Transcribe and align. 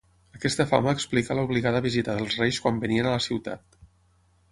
Aquesta 0.37 0.63
fama 0.69 0.93
explica 0.97 1.37
l'obligada 1.39 1.81
visita 1.87 2.15
dels 2.21 2.39
reis 2.45 2.59
quan 2.65 2.81
venien 2.85 3.11
a 3.11 3.13
la 3.17 3.21
ciutat. 3.27 3.79